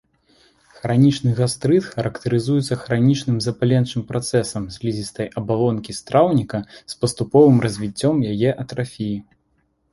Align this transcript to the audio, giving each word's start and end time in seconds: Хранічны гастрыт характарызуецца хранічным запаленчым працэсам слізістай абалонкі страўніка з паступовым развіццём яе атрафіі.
Хранічны 0.77 1.33
гастрыт 1.39 1.83
характарызуецца 1.89 2.77
хранічным 2.85 3.37
запаленчым 3.47 4.01
працэсам 4.11 4.67
слізістай 4.79 5.27
абалонкі 5.45 5.91
страўніка 6.01 6.57
з 6.81 6.93
паступовым 7.05 7.65
развіццём 7.71 8.15
яе 8.35 8.51
атрафіі. 8.67 9.15